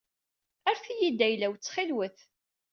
Rret-iyi-d 0.73 1.19
ayla-w 1.27 1.53
ttxil-wet. 1.55 2.17